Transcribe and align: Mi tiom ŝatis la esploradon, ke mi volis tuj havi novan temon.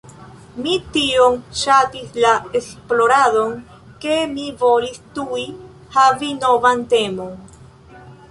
Mi 0.65 0.71
tiom 0.93 1.35
ŝatis 1.63 2.15
la 2.23 2.31
esploradon, 2.59 3.53
ke 4.05 4.17
mi 4.33 4.47
volis 4.63 4.97
tuj 5.19 5.43
havi 5.99 6.31
novan 6.41 6.83
temon. 6.95 7.37